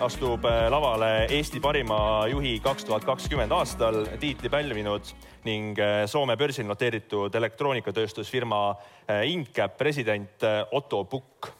astub 0.00 0.44
äh, 0.44 0.66
lavale 0.70 1.26
Eesti 1.30 1.60
parima 1.60 2.26
juhi 2.30 2.58
kaks 2.62 2.84
tuhat 2.84 3.04
kakskümmend 3.04 3.52
aastal 3.52 4.04
tiitli 4.20 4.48
pälvinud 4.48 5.10
ning 5.44 5.78
äh, 5.78 6.04
Soome 6.10 6.36
börsil 6.36 6.66
noteeritud 6.66 7.34
elektroonikatööstusfirma 7.34 8.60
äh, 8.70 9.24
Incap 9.30 9.76
president 9.78 10.46
Otto 10.72 11.04
Pukk 11.04 11.50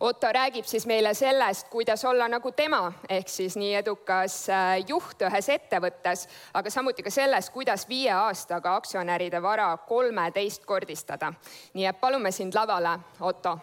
Otto 0.00 0.28
räägib 0.32 0.66
siis 0.68 0.84
meile 0.86 1.14
sellest, 1.16 1.70
kuidas 1.72 2.04
olla 2.04 2.26
nagu 2.28 2.52
tema 2.52 2.92
ehk 3.08 3.30
siis 3.32 3.56
nii 3.56 3.72
edukas 3.78 4.42
juht 4.88 5.24
ühes 5.24 5.48
ettevõttes, 5.54 6.26
aga 6.52 6.70
samuti 6.70 7.06
ka 7.06 7.10
sellest, 7.10 7.52
kuidas 7.54 7.86
viie 7.88 8.12
aastaga 8.12 8.74
aktsionäride 8.76 9.40
vara 9.42 9.70
kolmeteistkordistada. 9.88 11.32
nii 11.74 11.88
et 11.88 12.00
palume 12.00 12.32
sind 12.32 12.54
lavale, 12.54 12.98
Otto 13.20 13.56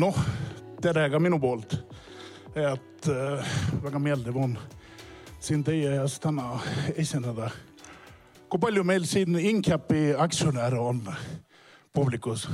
noh, 0.00 0.16
tere 0.80 1.10
ka 1.12 1.18
minu 1.20 1.36
poolt. 1.40 1.74
et 2.56 3.06
äh, 3.08 3.50
väga 3.82 3.98
meeldiv 4.02 4.36
on 4.36 4.56
siin 5.40 5.62
teie 5.64 5.90
ees 6.00 6.16
täna 6.20 6.60
esineda. 6.96 7.50
kui 8.48 8.60
palju 8.60 8.84
meil 8.84 9.04
siin 9.06 9.36
Incapi 9.36 10.14
aktsionäre 10.16 10.78
on 10.78 11.02
publikus? 11.92 12.48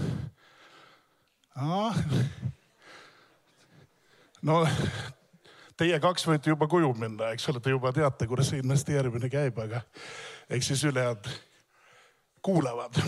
no 4.42 4.66
teie 5.76 6.00
kaks 6.02 6.26
võite 6.26 6.50
juba 6.50 6.66
koju 6.66 6.92
minna, 6.98 7.30
eks 7.30 7.48
ole, 7.48 7.60
te 7.62 7.70
juba 7.70 7.92
teate, 7.92 8.26
kuidas 8.26 8.50
see 8.50 8.62
investeerimine 8.64 9.30
käib, 9.30 9.58
aga 9.62 9.80
eks 10.50 10.72
siis 10.72 10.84
ülejäänud 10.90 11.30
kuulavad. 12.42 13.02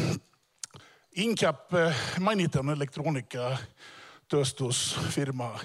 Incap 1.18 1.72
mainiti 2.22 2.58
on 2.58 2.70
elektroonika 2.70 3.56
tööstusfirma. 4.28 5.58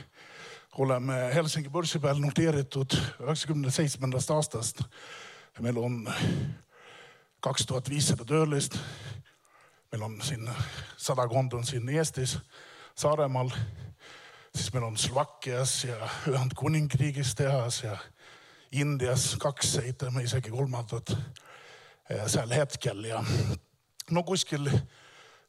oleme 0.77 1.13
Helsingi 1.33 1.69
börsi 1.69 1.99
peal 1.99 2.17
noteeritud 2.17 2.95
üheksakümne 3.21 3.71
seitsmendast 3.71 4.31
aastast. 4.31 4.81
meil 5.59 5.77
on 5.77 6.13
kaks 7.39 7.65
tuhat 7.65 7.89
viissada 7.89 8.25
töölist. 8.25 8.77
meil 9.91 10.03
on 10.03 10.21
siin 10.21 10.49
sadakond 10.97 11.53
on 11.53 11.63
siin 11.63 11.89
Eestis, 11.89 12.37
Saaremaal, 12.95 13.49
siis 14.55 14.73
meil 14.73 14.83
on 14.83 14.97
Slovakkias 14.97 15.83
ja 15.83 16.09
Ühendkuningriigis 16.27 17.35
tehas 17.35 17.83
ja 17.83 17.97
Indias 18.71 19.35
kaks, 19.39 19.77
ehitame 19.77 20.23
isegi 20.23 20.49
kolmandat 20.49 21.17
seal 22.27 22.49
hetkel 22.49 23.03
ja 23.03 23.23
no 24.11 24.23
kuskil 24.23 24.69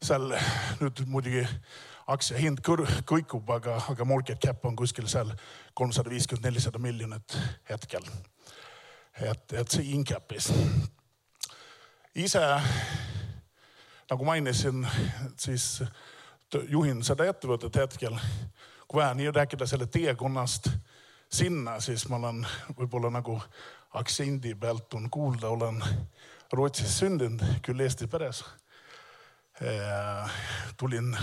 seal 0.04 0.34
nüüd 0.80 1.04
muidugi 1.06 1.44
aktsia 2.06 2.38
hind 2.38 2.60
kõikub, 2.64 3.50
aga, 3.50 3.78
aga 3.91 4.05
market 4.05 4.41
cap 4.42 4.64
on 4.64 4.77
kuskil 4.77 5.06
seal 5.08 5.30
kolmsada 5.74 6.12
viiskümmend, 6.12 6.47
nelisada 6.47 6.78
miljonit 6.78 7.36
hetkel. 7.70 8.05
et, 9.20 9.52
et 9.52 9.69
see 9.70 9.92
Incapis. 9.94 10.52
ise 12.14 12.42
nagu 14.10 14.25
mainisin, 14.25 14.86
siis 15.41 15.82
juhin 16.69 17.02
seda 17.05 17.27
ettevõtet 17.30 17.77
hetkel. 17.77 18.19
kui 18.88 19.00
vähe 19.00 19.15
nii 19.15 19.31
rääkida 19.32 19.66
selle 19.66 19.86
teekonnast 19.86 20.69
sinna, 21.32 21.81
siis 21.81 22.09
ma 22.09 22.16
olen 22.16 22.44
võib-olla 22.78 23.10
nagu 23.10 23.41
aktsendi 23.94 24.54
pealt 24.54 24.94
on 24.94 25.10
kuulda, 25.10 25.48
olen 25.48 25.82
Rootsis 26.53 26.98
sündinud, 26.98 27.42
küll 27.62 27.81
Eesti 27.81 28.06
peres. 28.06 28.44
tulin 30.76 31.16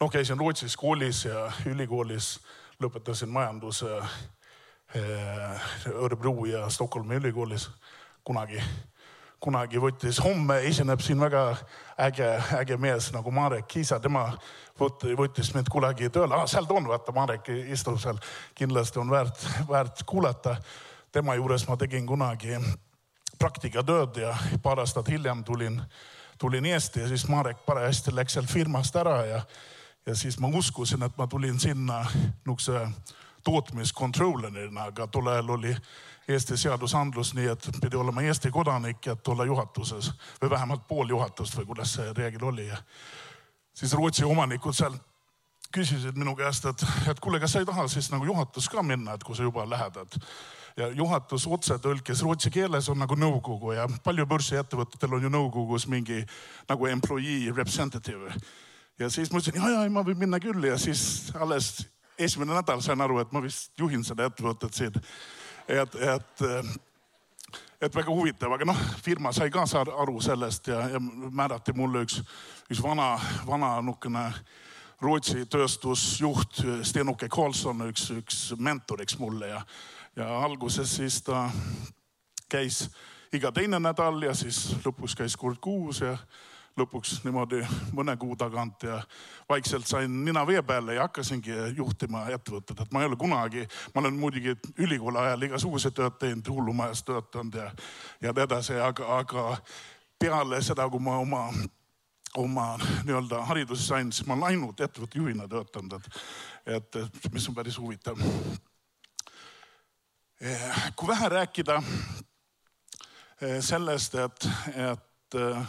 noh, 0.00 0.10
käisin 0.10 0.38
Rootsis 0.38 0.76
koolis 0.76 1.24
ja 1.24 1.48
ülikoolis, 1.66 2.38
lõpetasin 2.82 3.30
majanduse 3.32 3.98
eh, 4.94 5.66
Örebro 5.94 6.44
ja 6.46 6.68
Stockholmi 6.70 7.18
ülikoolis 7.18 7.68
kunagi. 8.24 8.62
Kunagi 9.38 9.78
võttis, 9.78 10.18
homme 10.18 10.56
esineb 10.66 10.98
siin 11.00 11.20
väga 11.22 11.42
äge, 12.02 12.26
äge 12.58 12.76
mees 12.76 13.12
nagu 13.14 13.30
Marek 13.30 13.68
Kiisa, 13.70 14.00
tema 14.02 14.32
võttis 14.78 15.52
mind 15.54 15.70
kunagi 15.70 16.10
tööle. 16.10 16.34
Ah,, 16.34 16.46
seal 16.50 16.66
ta 16.66 16.74
on, 16.74 16.88
vaata, 16.90 17.14
Marek 17.14 17.46
istub 17.70 18.00
seal, 18.02 18.18
kindlasti 18.58 18.98
on 18.98 19.10
väärt, 19.10 19.46
väärt 19.68 20.02
kuulata. 20.06 20.56
tema 21.12 21.34
juures 21.34 21.68
ma 21.68 21.76
tegin 21.76 22.06
kunagi 22.06 22.58
praktikatööd 23.38 24.16
ja 24.16 24.34
paar 24.62 24.82
aastat 24.82 25.08
hiljem 25.08 25.44
tulin, 25.44 25.80
tulin 26.38 26.66
Eesti 26.66 27.00
ja 27.00 27.08
siis 27.08 27.28
Marek 27.28 27.64
parajasti 27.66 28.14
läks 28.14 28.32
sealt 28.32 28.50
firmast 28.50 28.96
ära 28.96 29.24
ja 29.24 29.42
ja 30.08 30.14
siis 30.16 30.38
ma 30.40 30.48
uskusin, 30.48 31.02
et 31.02 31.16
ma 31.18 31.26
tulin 31.26 31.60
sinna 31.60 32.00
niisuguse 32.08 32.88
tootmiskontrollerina, 33.44 34.88
aga 34.88 35.06
tol 35.06 35.26
ajal 35.28 35.50
oli 35.58 35.74
Eesti 36.28 36.56
seadusandlus 36.60 37.34
nii, 37.36 37.46
et 37.48 37.68
pidi 37.80 37.96
olema 37.96 38.22
Eesti 38.24 38.50
kodanik, 38.52 39.06
et 39.08 39.28
olla 39.28 39.44
juhatuses 39.48 40.10
või 40.42 40.50
vähemalt 40.50 40.86
pool 40.88 41.08
juhatust 41.08 41.56
või 41.56 41.68
kuidas 41.70 41.94
see 41.96 42.12
reegel 42.16 42.44
oli. 42.50 42.68
Siis 43.74 43.92
Rootsi 43.96 44.24
omanikud 44.24 44.76
seal 44.76 44.96
küsisid 45.72 46.16
minu 46.16 46.34
käest, 46.36 46.64
et, 46.68 46.84
et 47.08 47.20
kuule, 47.20 47.40
kas 47.40 47.56
sa 47.56 47.62
ei 47.62 47.68
taha 47.68 47.88
siis 47.88 48.10
nagu 48.12 48.28
juhatus 48.28 48.68
ka 48.68 48.82
minna, 48.82 49.16
et 49.16 49.24
kui 49.24 49.36
sa 49.36 49.44
juba 49.44 49.64
lähed, 49.68 49.96
et 50.04 50.18
ja 50.78 50.88
juhatus 50.94 51.46
otsetõlkes 51.46 52.22
rootsi 52.24 52.52
keeles 52.54 52.88
on 52.88 53.00
nagu 53.00 53.16
nõukogu 53.16 53.74
ja 53.76 53.88
palju 54.04 54.24
börsiettevõtetel 54.28 55.16
on 55.18 55.26
ju 55.26 55.32
nõukogus 55.32 55.88
mingi 55.90 56.22
nagu 56.68 56.86
employee 56.86 57.52
representative 57.52 58.36
ja 58.98 59.10
siis 59.10 59.30
ma 59.32 59.40
ütlesin, 59.40 59.60
ja, 59.60 59.84
ja 59.84 59.90
ma 59.92 60.02
võin 60.06 60.18
minna 60.18 60.40
küll 60.42 60.64
ja 60.68 60.78
siis 60.80 61.30
alles 61.38 61.86
esimene 62.18 62.56
nädal 62.56 62.82
sain 62.82 63.00
aru, 63.00 63.20
et 63.22 63.32
ma 63.32 63.42
vist 63.42 63.72
juhin 63.78 64.04
seda 64.04 64.26
ettevõtet 64.26 64.74
siin. 64.74 65.00
et, 65.68 65.94
et, 65.94 66.44
et 67.80 67.94
väga 67.94 68.10
huvitav, 68.10 68.52
aga 68.52 68.66
noh, 68.66 68.80
firma 69.02 69.32
sai 69.32 69.50
ka 69.54 69.64
aru 69.74 70.20
sellest 70.20 70.72
ja, 70.72 70.88
ja 70.94 71.00
määrati 71.00 71.72
mulle 71.72 72.02
üks, 72.06 72.22
üks 72.70 72.82
vana, 72.82 73.16
vana 73.46 73.78
niisugune 73.82 74.32
Rootsi 74.98 75.44
tööstusjuht 75.46 76.58
Sten-Åke 76.82 77.28
Karlsson, 77.30 77.84
üks, 77.86 78.08
üks 78.10 78.38
mentoriks 78.58 79.14
mulle 79.20 79.52
ja, 79.52 79.60
ja 80.16 80.26
alguses 80.42 80.96
siis 80.96 81.20
ta 81.22 81.44
käis 82.50 82.88
iga 83.32 83.52
teine 83.54 83.78
nädal 83.78 84.18
ja 84.26 84.34
siis 84.34 84.72
lõpus 84.82 85.14
käis 85.14 85.36
kord 85.38 85.60
kuus 85.62 86.00
ja 86.02 86.16
lõpuks 86.78 87.22
niimoodi 87.24 87.60
mõne 87.96 88.14
kuu 88.20 88.36
tagant 88.38 88.82
ja 88.82 88.98
vaikselt 89.48 89.86
sain 89.86 90.24
nina 90.24 90.44
vee 90.46 90.62
peale 90.62 90.94
ja 90.94 91.06
hakkasingi 91.06 91.54
juhtima 91.76 92.24
ettevõtet, 92.34 92.80
et 92.80 92.92
ma 92.92 93.02
ei 93.02 93.08
ole 93.10 93.16
kunagi, 93.16 93.66
ma 93.94 94.02
olen 94.02 94.18
muidugi 94.18 94.54
ülikooli 94.78 95.18
ajal 95.22 95.48
igasuguseid 95.48 95.96
tööd 95.96 96.18
teinud, 96.20 96.48
hullumajas 96.48 97.02
töötanud 97.06 97.58
ja, 97.58 97.70
ja 98.22 98.32
nii 98.32 98.44
edasi, 98.44 98.78
aga, 98.82 99.08
aga 99.18 99.46
peale 100.18 100.62
seda, 100.62 100.88
kui 100.90 101.02
ma 101.02 101.18
oma 101.22 101.48
oma 102.38 102.66
nii-öelda 102.78 103.40
hariduse 103.48 103.86
sain, 103.86 104.12
siis 104.12 104.26
ma 104.28 104.36
olen 104.36 104.50
ainult 104.52 104.80
ettevõtte 104.84 105.18
juhina 105.18 105.48
töötanud, 105.48 106.04
et, 106.66 106.98
et 107.00 107.32
mis 107.32 107.48
on 107.48 107.54
päris 107.56 107.78
huvitav. 107.80 108.20
kui 110.96 111.08
vähe 111.08 111.28
rääkida 111.28 111.80
eh, 113.42 113.58
sellest, 113.64 114.14
et, 114.14 114.50
et 114.76 115.18
Eh, 115.34 115.66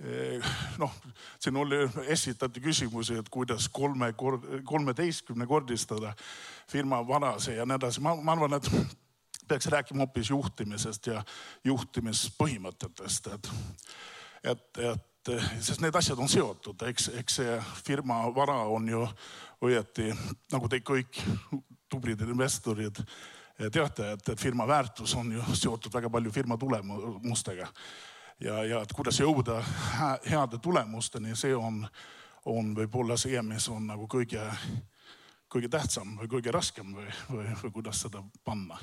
noh, 0.82 0.92
siin 1.40 1.56
oli, 1.56 1.78
esitati 2.12 2.60
küsimusi, 2.60 3.16
et 3.16 3.28
kuidas 3.32 3.68
kolme, 3.68 4.12
kolmeteistkümnekordistada 4.64 6.12
firma 6.68 7.00
varase 7.08 7.54
ja 7.56 7.64
nii 7.66 7.78
edasi. 7.80 8.00
ma, 8.04 8.14
ma 8.20 8.32
arvan, 8.32 8.58
et 8.58 8.68
peaks 9.48 9.66
rääkima 9.66 10.04
hoopis 10.04 10.30
juhtimisest 10.30 11.06
ja 11.06 11.22
juhtimispõhimõtetest, 11.64 13.30
et, 13.34 13.50
et, 14.44 14.78
et 14.78 15.32
sest 15.60 15.80
need 15.80 15.96
asjad 15.96 16.18
on 16.18 16.28
seotud, 16.28 16.82
eks, 16.90 17.08
eks 17.22 17.38
see 17.40 17.54
firma 17.86 18.18
vara 18.34 18.58
on 18.68 18.88
ju 18.88 19.06
õieti 19.64 20.10
nagu 20.52 20.68
te 20.68 20.82
kõik 20.84 21.22
tublid 21.88 22.20
investorid 22.26 23.00
teate, 23.72 24.12
et 24.12 24.30
firma 24.36 24.66
väärtus 24.68 25.14
on 25.16 25.32
ju 25.32 25.56
seotud 25.56 25.94
väga 25.94 26.10
palju 26.12 26.34
firma 26.34 26.58
tulemustega 26.60 27.70
ja, 28.40 28.64
ja 28.64 28.82
et 28.82 28.92
kuidas 28.92 29.20
jõuda 29.20 29.60
heade 30.30 30.58
tulemusteni, 30.62 31.36
see 31.36 31.54
on, 31.56 31.84
on 32.44 32.74
võib-olla 32.76 33.16
see, 33.20 33.40
mis 33.42 33.68
on 33.72 33.88
nagu 33.92 34.08
kõige, 34.10 34.42
kõige 35.52 35.70
tähtsam 35.72 36.16
või 36.20 36.30
kõige 36.36 36.54
raskem 36.54 36.94
või, 36.94 37.06
või, 37.30 37.46
või 37.62 37.72
kuidas 37.78 38.02
seda 38.06 38.22
panna. 38.44 38.78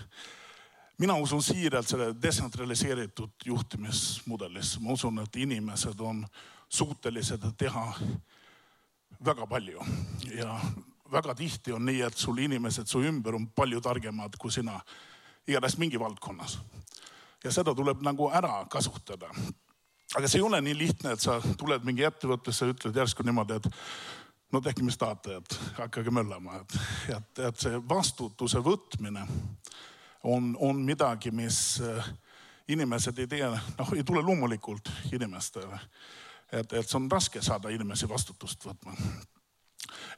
mina 0.98 1.16
usun 1.16 1.44
siiralt 1.44 1.88
selle 1.88 2.14
detsentraliseeritud 2.22 3.46
juhtimismudelisse, 3.46 4.80
ma 4.80 4.94
usun, 4.94 5.20
et 5.20 5.36
inimesed 5.36 6.00
on 6.00 6.26
suutelised 6.70 7.46
teha 7.58 7.94
väga 9.26 9.48
palju 9.48 9.80
ja 10.36 10.60
väga 11.12 11.36
tihti 11.36 11.72
on 11.72 11.86
nii, 11.86 12.02
et 12.02 12.18
sul 12.18 12.38
inimesed 12.38 12.88
su 12.90 13.04
ümber 13.06 13.36
on 13.36 13.48
palju 13.48 13.82
targemad 13.82 14.38
kui 14.42 14.52
sina 14.52 14.80
igatahes 15.48 15.78
mingi 15.78 16.00
valdkonnas. 16.00 16.58
Ja 17.44 17.52
seda 17.52 17.76
tuleb 17.76 18.02
nagu 18.06 18.30
ära 18.32 18.66
kasutada. 18.72 19.30
aga 20.16 20.28
see 20.28 20.40
ei 20.40 20.46
ole 20.46 20.62
nii 20.62 20.78
lihtne, 20.78 21.14
et 21.14 21.20
sa 21.20 21.40
tuled 21.58 21.86
mingi 21.86 22.06
ettevõttesse, 22.06 22.70
ütled 22.70 22.96
järsku 22.96 23.24
niimoodi, 23.24 23.58
et 23.58 23.70
no 24.54 24.62
tehke, 24.62 24.84
mis 24.84 24.98
tahate, 24.98 25.40
et 25.42 25.60
hakake 25.80 26.12
möllama, 26.12 26.62
et, 26.62 26.76
et, 27.18 27.46
et 27.48 27.60
see 27.60 27.80
vastutuse 27.90 28.62
võtmine 28.62 29.26
on, 30.24 30.54
on 30.60 30.84
midagi, 30.86 31.32
mis 31.32 31.82
äh, 31.82 32.12
inimesed 32.68 33.20
ei 33.20 33.28
tee, 33.28 33.50
noh, 33.50 33.96
ei 33.96 34.04
tule 34.04 34.22
loomulikult 34.22 34.92
inimestele. 35.12 35.80
et, 36.52 36.74
et 36.74 36.90
see 36.90 36.98
on 37.00 37.10
raske 37.12 37.42
saada 37.42 37.70
inimesi 37.74 38.10
vastutust 38.10 38.66
võtma. 38.66 38.94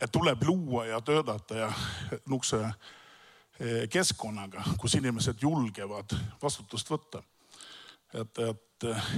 et 0.02 0.12
tuleb 0.12 0.44
luua 0.44 0.86
ja 0.86 1.02
töötada 1.02 1.56
ja 1.56 1.72
eh, 2.12 2.20
keskkonnaga, 3.90 4.64
kus 4.78 4.98
inimesed 5.00 5.40
julgevad 5.42 6.12
vastutust 6.42 6.90
võtta. 6.92 7.22
et, 8.14 8.40
et 8.40 8.84
eh, 8.90 9.12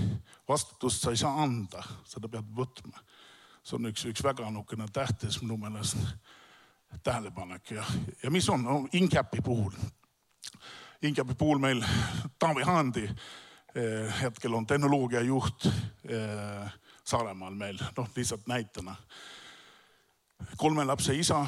vastutust 0.47 1.01
sa 1.01 1.11
ei 1.11 1.17
saa 1.17 1.43
anda, 1.43 1.83
seda 2.05 2.29
pead 2.29 2.45
võtma. 2.55 3.01
see 3.63 3.75
on 3.75 3.89
üks, 3.89 4.05
üks 4.05 4.23
väga 4.23 4.49
nihukene 4.49 4.85
tähtis 4.93 5.41
minu 5.41 5.57
meelest 5.57 5.97
tähelepanek 7.03 7.71
ja, 7.71 7.83
ja 8.23 8.31
mis 8.31 8.49
on 8.49 8.63
no, 8.63 8.87
InCapi 8.93 9.41
puhul 9.41 9.73
Inkapi 11.01 11.33
puhul 11.33 11.59
meil 11.59 11.83
Taavi 12.39 12.63
Haandi 12.63 13.03
eh, 13.05 14.21
hetkel 14.21 14.53
on 14.53 14.65
tehnoloogiajuht 14.65 15.65
eh, 15.65 16.71
Saaremaal 17.07 17.53
meil, 17.55 17.77
noh 17.97 18.09
lihtsalt 18.15 18.47
näitena. 18.47 18.95
kolme 20.57 20.83
lapse 20.85 21.15
isa, 21.15 21.47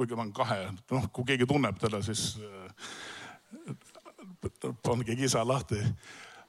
kuigi 0.00 0.16
ta 0.16 0.22
on 0.24 0.32
kahe, 0.32 0.60
noh 0.90 1.06
kui 1.12 1.26
keegi 1.28 1.44
tunneb 1.44 1.76
teda, 1.76 1.98
siis 2.00 2.38
pange 4.82 5.16
kisa 5.16 5.42
lahti. 5.44 5.76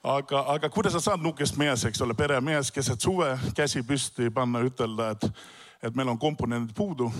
aga, 0.03 0.45
aga 0.53 0.69
kuidas 0.69 0.93
sa 0.93 0.99
saad 0.99 1.19
nukest 1.21 1.57
mees, 1.59 1.83
eks 1.85 2.01
ole, 2.01 2.15
peremees 2.15 2.71
keset 2.71 3.01
suve, 3.01 3.33
käsi 3.55 3.83
püsti 3.83 4.29
panna, 4.31 4.63
ütelda, 4.63 5.11
et, 5.11 5.27
et 5.83 5.95
meil 5.95 6.13
on 6.13 6.19
komponendid 6.19 6.71
puudu. 6.75 7.11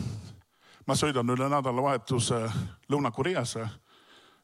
ma 0.88 0.96
sõidan 0.96 1.30
üle 1.30 1.50
nädalavahetuse 1.50 2.40
Lõuna-Koreasse 2.90 3.68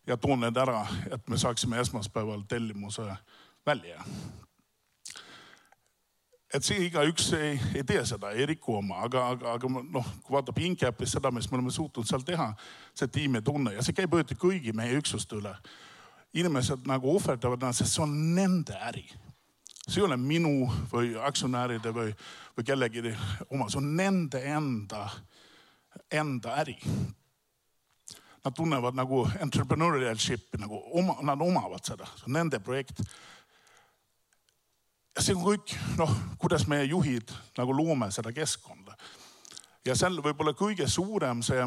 ja 0.07 0.17
toon 0.17 0.43
need 0.43 0.57
ära, 0.57 0.83
et 1.11 1.29
me 1.29 1.37
saaksime 1.37 1.79
esmaspäeval 1.79 2.43
tellimuse 2.47 3.07
välja. 3.65 4.03
Et 6.53 6.63
see 6.63 6.85
igaüks 6.87 7.27
ei, 7.35 7.57
ei 7.75 7.83
tee 7.87 8.03
seda, 8.07 8.31
ei 8.31 8.45
riku 8.47 8.77
oma, 8.79 9.01
aga, 9.07 9.25
aga, 9.33 9.53
aga 9.57 9.71
noh, 9.75 10.07
kui 10.23 10.35
vaatab 10.35 10.61
Incapis 10.63 11.17
seda, 11.17 11.31
mis 11.35 11.49
me 11.51 11.59
oleme 11.59 11.73
suutnud 11.73 12.07
seal 12.07 12.23
teha, 12.27 12.47
see 12.95 13.11
tiimitunne 13.19 13.75
ja 13.75 13.83
see 13.83 13.95
käib 13.97 14.15
õieti 14.15 14.37
kõigi 14.39 14.73
meie 14.75 14.97
üksuste 15.01 15.39
üle. 15.41 15.55
inimesed 16.37 16.83
nagu 16.87 17.09
ohverdavad 17.15 17.63
ennast, 17.63 17.81
sest 17.81 17.97
see 17.97 18.03
on 18.03 18.15
nende 18.35 18.75
äri. 18.89 19.05
see 19.87 20.01
ei 20.01 20.07
ole 20.07 20.17
minu 20.17 20.69
või 20.91 21.15
aktsionäride 21.19 21.93
või, 21.95 22.11
või 22.57 22.63
kellegi 22.63 23.15
oma, 23.49 23.69
see 23.69 23.79
on 23.79 23.95
nende 23.95 24.43
enda, 24.43 25.07
enda 26.11 26.59
äri 26.63 26.77
nad 28.47 28.55
tunnevad 28.55 28.95
nagu 28.95 29.25
entrepreneurship'i 29.41 30.59
nagu 30.61 30.79
oma, 30.95 31.17
nad 31.21 31.41
omavad 31.41 31.83
seda, 31.83 32.05
see 32.15 32.29
on 32.29 32.37
nende 32.39 32.59
projekt. 32.63 33.01
Ja 35.17 35.23
see 35.25 35.33
on 35.33 35.41
kõik 35.41 35.73
noh, 35.97 36.11
kuidas 36.37 36.67
meie 36.69 36.85
juhid 36.85 37.31
nagu 37.57 37.73
loome 37.73 38.11
seda 38.13 38.29
keskkonda. 38.33 38.93
ja 39.85 39.95
seal 39.97 40.21
võib-olla 40.21 40.53
kõige 40.53 40.87
suurem 40.87 41.41
see 41.41 41.63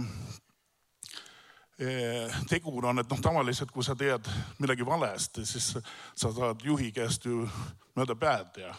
eh, 1.82 2.38
tegur 2.49 2.87
on, 2.93 3.02
et 3.02 3.11
noh, 3.11 3.20
tavaliselt 3.20 3.75
kui 3.75 3.82
sa 3.85 3.97
teed 3.99 4.31
midagi 4.62 4.87
valesti, 4.87 5.47
siis 5.47 5.73
sa 6.14 6.31
saad 6.31 6.62
juhi 6.62 6.93
käest 6.94 7.26
ju 7.26 7.49
mööda 7.99 8.14
pead 8.14 8.62
ja. 8.62 8.75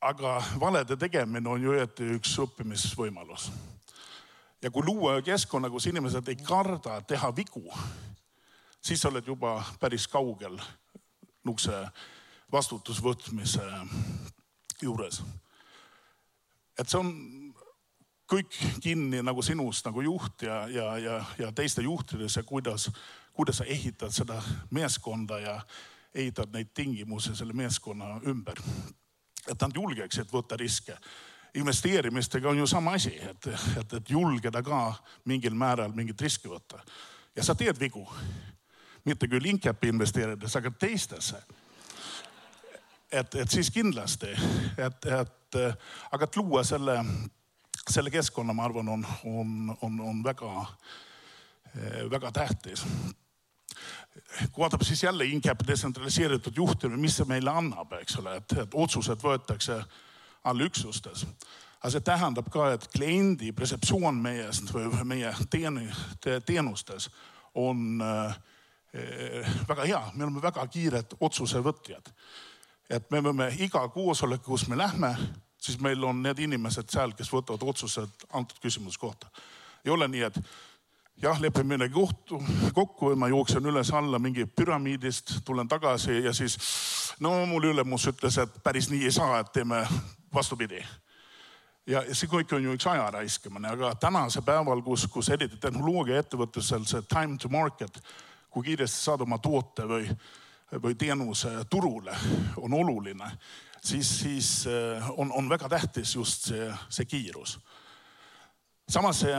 aga 0.00 0.42
valede 0.60 0.96
tegemine 0.98 1.48
on 1.48 1.62
ju 1.62 1.78
õieti 1.78 2.10
üks 2.18 2.34
õppimisvõimalus 2.42 3.52
ja 4.62 4.70
kui 4.70 4.82
luua 4.82 5.20
keskkonna, 5.22 5.70
kus 5.70 5.86
inimesed 5.86 6.26
ei 6.28 6.42
karda 6.42 6.98
teha 7.06 7.30
vigu, 7.36 7.68
siis 8.82 8.98
sa 8.98 9.14
oled 9.14 9.30
juba 9.30 9.60
päris 9.78 10.08
kaugel 10.10 10.58
nukse 11.44 11.72
vastutusvõtmise 12.52 13.64
juures. 14.82 15.22
et 16.78 16.88
see 16.88 16.98
on 16.98 17.12
kõik 18.30 18.56
kinni 18.82 19.22
nagu 19.22 19.42
sinust 19.42 19.86
nagu 19.86 20.02
juht 20.02 20.42
ja, 20.42 20.64
ja, 20.68 20.86
ja, 20.98 21.18
ja 21.38 21.52
teiste 21.52 21.82
juhtides 21.82 22.36
ja 22.36 22.42
kuidas, 22.42 22.88
kuidas 23.32 23.60
sa 23.60 23.64
ehitad 23.64 24.14
seda 24.14 24.40
meeskonda 24.70 25.38
ja 25.40 25.60
ehitad 26.14 26.52
neid 26.52 26.72
tingimusi 26.74 27.36
selle 27.36 27.52
meeskonna 27.52 28.20
ümber. 28.26 28.60
et 29.48 29.60
nad 29.60 29.76
julgeksid 29.76 30.32
võtta 30.32 30.56
riske 30.56 30.96
investeerimistega 31.54 32.48
on 32.48 32.58
ju 32.58 32.66
sama 32.66 32.92
asi, 32.92 33.14
et, 33.30 33.46
et, 33.80 33.92
et 33.92 34.10
julgeda 34.10 34.62
ka 34.62 34.94
mingil 35.24 35.54
määral 35.54 35.92
mingit 35.94 36.20
riski 36.20 36.48
võtta. 36.48 36.80
ja 37.36 37.44
sa 37.44 37.54
teed 37.54 37.78
vigu, 37.80 38.06
mitte 39.04 39.28
küll 39.28 39.46
Incapi 39.46 39.88
investeerides, 39.92 40.56
aga 40.56 40.70
teistesse. 40.70 41.42
et, 43.12 43.34
et 43.34 43.50
siis 43.50 43.70
kindlasti, 43.70 44.30
et, 44.78 45.06
et 45.06 45.58
aga 46.12 46.24
et 46.24 46.36
luua 46.36 46.64
selle, 46.64 46.96
selle 47.88 48.10
keskkonna, 48.10 48.54
ma 48.54 48.64
arvan, 48.64 48.88
on, 48.88 49.04
on, 49.24 49.76
on, 49.82 50.00
on 50.00 50.24
väga, 50.24 50.66
väga 52.10 52.32
tähtis 52.32 52.82
kui 54.52 54.62
vaatab 54.62 54.82
siis 54.82 55.02
jälle 55.02 55.24
Incap 55.24 55.60
detsentraliseeritud 55.66 56.56
juhtimine, 56.56 57.00
mis 57.00 57.16
see 57.18 57.26
meile 57.28 57.50
annab, 57.50 57.92
eks 57.98 58.18
ole, 58.22 58.36
et, 58.38 58.56
et 58.62 58.74
otsused 58.74 59.22
võetakse 59.22 59.80
allüksustes. 60.44 61.26
aga 61.80 61.90
see 61.92 62.04
tähendab 62.04 62.48
ka, 62.50 62.70
et 62.72 62.86
kliendi 62.94 63.52
perseptsioon 63.52 64.16
meiest 64.22 64.72
või 64.72 64.88
meie 65.04 65.34
teen, 65.50 65.80
teenustes 66.46 67.10
on 67.54 68.00
äh, 68.02 68.36
väga 69.68 69.84
hea, 69.84 70.02
me 70.14 70.24
oleme 70.24 70.42
väga 70.42 70.66
kiired 70.70 71.16
otsusevõtjad. 71.20 72.12
et 72.90 73.10
me 73.10 73.20
võime 73.24 73.48
iga 73.58 73.88
koosolek, 73.88 74.42
kus 74.42 74.68
me 74.68 74.76
lähme, 74.76 75.16
siis 75.58 75.80
meil 75.80 76.04
on 76.04 76.22
need 76.22 76.38
inimesed 76.38 76.90
seal, 76.92 77.14
kes 77.16 77.32
võtavad 77.32 77.62
otsused 77.64 78.28
antud 78.32 78.60
küsimuse 78.62 79.00
kohta. 79.00 79.26
ei 79.84 79.90
ole 79.90 80.08
nii, 80.08 80.22
et 80.22 80.38
jah, 81.22 81.40
lepime 81.40 81.76
midagi 81.76 81.94
kohtu, 81.94 82.42
kokku 82.74 83.10
või 83.10 83.18
ma 83.18 83.28
jooksen 83.28 83.66
üles-alla 83.66 84.18
mingi 84.18 84.46
püramiidist, 84.46 85.40
tulen 85.44 85.68
tagasi 85.68 86.20
ja 86.24 86.32
siis 86.32 86.58
no 87.20 87.46
mul 87.46 87.70
ülemus 87.70 88.06
ütles, 88.10 88.38
et 88.38 88.60
päris 88.62 88.90
nii 88.90 89.04
ei 89.04 89.14
saa, 89.14 89.40
et 89.40 89.52
teeme 89.52 89.84
vastupidi. 90.34 90.84
ja 91.86 92.02
see 92.12 92.28
kõik 92.28 92.52
on 92.56 92.64
ju 92.64 92.74
üks 92.74 92.86
aja 92.90 93.10
raiskamine, 93.10 93.68
aga 93.68 93.94
tänase 93.94 94.42
päeval, 94.42 94.82
kus, 94.82 95.06
kus 95.06 95.28
eriti 95.28 95.56
tehnoloogiaettevõtlusel 95.60 96.86
see 96.88 97.02
time 97.08 97.38
to 97.38 97.48
market, 97.48 98.00
kui 98.54 98.70
kiiresti 98.70 99.00
saad 99.08 99.24
oma 99.26 99.40
toote 99.42 99.86
või, 99.90 100.06
või 100.82 100.94
teenuse 100.98 101.50
turule, 101.70 102.14
on 102.62 102.76
oluline, 102.78 103.30
siis, 103.82 104.10
siis 104.20 104.52
eh, 104.70 105.10
on, 105.18 105.32
on 105.34 105.50
väga 105.50 105.68
tähtis 105.72 106.14
just 106.14 106.48
see, 106.52 106.70
see 106.88 107.10
kiirus. 107.10 107.58
samas 108.88 109.20
see 109.24 109.34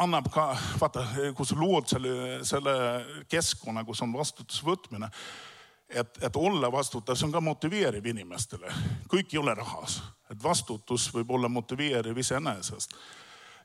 annab 0.00 0.30
ka, 0.32 0.50
vaata, 0.80 1.06
kui 1.36 1.46
sa 1.46 1.56
lood 1.60 1.88
selle, 1.88 2.42
selle 2.48 2.74
keskkonna, 3.28 3.84
kus 3.84 4.02
on 4.02 4.12
vastutuse 4.16 4.66
võtmine 4.66 5.10
et, 5.90 6.22
et 6.22 6.36
olla 6.36 6.72
vastutav, 6.72 7.16
see 7.16 7.26
on 7.26 7.34
ka 7.34 7.42
motiveeriv 7.44 8.06
inimestele. 8.06 8.72
kõik 9.10 9.34
ei 9.34 9.40
ole 9.40 9.54
rahas, 9.54 10.00
et 10.30 10.42
vastutus 10.42 11.08
võib 11.14 11.30
olla 11.34 11.48
motiveeriv 11.48 12.18
iseenesest. 12.18 12.94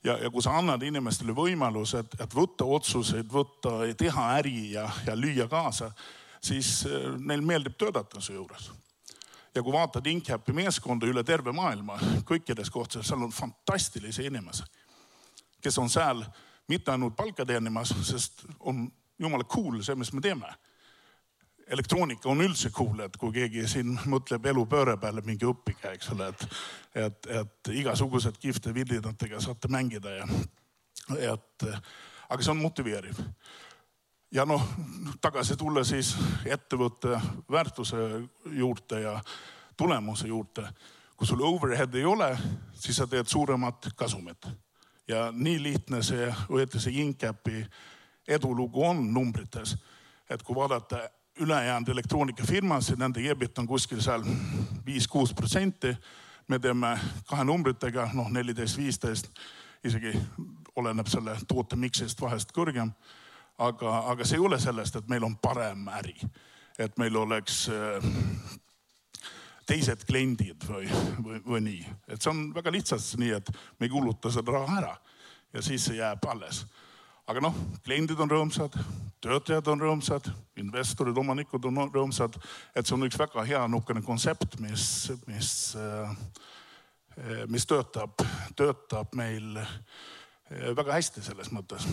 Ja, 0.05 0.17
ja 0.21 0.29
kui 0.29 0.43
sa 0.43 0.55
annad 0.59 0.83
inimestele 0.85 1.33
võimaluse, 1.35 2.03
et, 2.03 2.17
et 2.21 2.35
võtta 2.35 2.67
otsuseid, 2.77 3.27
võtta, 3.31 3.77
teha 3.97 4.29
äri 4.37 4.71
ja, 4.75 4.85
ja 5.07 5.15
lüüa 5.17 5.47
kaasa, 5.51 5.91
siis 6.43 6.83
eh, 6.89 7.11
neil 7.17 7.43
meeldib 7.45 7.77
töötada 7.79 8.21
su 8.21 8.35
juures. 8.35 8.71
ja 9.55 9.63
kui 9.63 9.73
vaatad 9.73 10.07
Incapi 10.11 10.53
meeskonda 10.53 11.07
üle 11.07 11.23
terve 11.23 11.51
maailma, 11.55 11.97
kõikides 12.27 12.69
kohtades, 12.71 13.07
seal 13.07 13.23
on 13.23 13.31
fantastilisi 13.31 14.25
inimesi, 14.27 14.63
kes 15.63 15.77
on 15.79 15.89
seal 15.89 16.25
mitte 16.67 16.91
ainult 16.91 17.15
palka 17.15 17.45
teenimas, 17.45 17.93
sest 18.03 18.45
on 18.59 18.87
jumala 19.19 19.43
cool 19.43 19.81
see, 19.81 19.95
mis 19.95 20.13
me 20.13 20.21
teeme 20.21 20.49
elektroonika 21.67 22.29
on 22.29 22.41
üldse 22.45 22.69
cool, 22.73 22.99
et 23.05 23.17
kui 23.17 23.33
keegi 23.33 23.65
siin 23.69 23.95
mõtleb 24.11 24.45
elupööre 24.51 24.97
peale, 25.01 25.23
minge 25.25 25.47
õppige, 25.49 25.93
eks 25.95 26.11
ole, 26.13 26.29
et, 26.33 26.47
et, 27.05 27.29
et 27.41 27.71
igasugused 27.81 28.37
kihvte 28.41 28.73
vidinatega 28.73 29.41
saate 29.41 29.71
mängida 29.73 30.19
ja, 30.19 30.27
et 31.33 31.67
aga 32.29 32.43
see 32.43 32.53
on 32.53 32.61
motiveeriv. 32.61 33.19
ja 34.31 34.45
noh, 34.45 34.61
tagasi 35.21 35.57
tulla 35.57 35.83
siis 35.83 36.15
ettevõtte 36.45 37.19
väärtuse 37.51 37.97
juurde 38.51 39.01
ja 39.01 39.19
tulemuse 39.77 40.27
juurde. 40.27 40.69
kui 41.15 41.27
sul 41.27 41.41
overhead 41.41 41.93
ei 41.95 42.05
ole, 42.05 42.37
siis 42.73 42.97
sa 42.97 43.07
teed 43.07 43.27
suuremat 43.27 43.87
kasumit. 43.95 44.47
ja 45.07 45.31
nii 45.31 45.63
lihtne 45.63 46.03
see, 46.03 46.33
õieti 46.49 46.79
see 46.79 47.01
Incapi 47.01 47.65
edulugu 48.27 48.83
on 48.85 49.13
numbrites. 49.13 49.77
et 50.29 50.43
kui 50.43 50.55
vaadata 50.55 51.09
ülejäänud 51.39 51.89
elektroonikafirmasid, 51.89 52.99
nende 52.99 53.23
EBIT 53.29 53.57
on 53.59 53.67
kuskil 53.67 54.01
seal 54.01 54.23
viis-kuus 54.85 55.33
protsenti. 55.33 55.97
me 56.47 56.59
teeme 56.59 56.99
kahe 57.25 57.43
numbritega, 57.43 58.09
noh, 58.13 58.29
neliteist, 58.29 58.77
viisteist, 58.77 59.27
isegi 59.83 60.13
oleneb 60.75 61.07
selle 61.07 61.37
toote 61.47 61.75
miksist 61.75 62.21
vahest 62.21 62.51
kõrgem. 62.53 62.91
aga, 63.57 63.97
aga 64.11 64.25
see 64.25 64.35
ei 64.35 64.45
ole 64.45 64.59
sellest, 64.59 64.95
et 64.95 65.07
meil 65.07 65.23
on 65.23 65.37
parem 65.37 65.87
äri, 65.87 66.15
et 66.79 66.97
meil 66.97 67.15
oleks 67.15 67.69
äh, 67.69 68.03
teised 69.65 70.05
kliendid 70.05 70.67
või, 70.69 70.87
või, 71.23 71.41
või 71.45 71.61
nii. 71.61 71.85
et 72.07 72.21
see 72.21 72.29
on 72.29 72.53
väga 72.53 72.71
lihtsalt 72.71 73.17
nii, 73.17 73.31
et 73.31 73.51
me 73.79 73.87
ei 73.87 73.89
kuluta 73.89 74.31
seda 74.31 74.51
raha 74.51 74.77
ära 74.77 74.95
ja 75.53 75.61
siis 75.61 75.85
see 75.85 75.97
jääb 75.97 76.25
alles. 76.27 76.65
Aga 77.25 77.41
noh, 77.41 77.55
kliendid 77.85 78.19
on 78.21 78.31
rõõmsad, 78.31 78.75
töötajad 79.23 79.67
on 79.73 79.81
rõõmsad, 79.81 80.29
investorid, 80.61 81.17
omanikud 81.17 81.65
on 81.69 81.85
rõõmsad, 81.89 82.37
et 82.75 82.85
see 82.85 82.95
on 82.97 83.07
üks 83.07 83.17
väga 83.19 83.45
hea 83.47 83.63
niisugune 83.67 84.03
kontsept, 84.05 84.59
mis, 84.61 84.85
mis, 85.29 85.51
mis 87.49 87.65
töötab, 87.65 88.21
töötab 88.55 89.15
meil 89.17 89.57
väga 90.49 90.99
hästi 90.99 91.25
selles 91.25 91.49
mõttes 91.55 91.87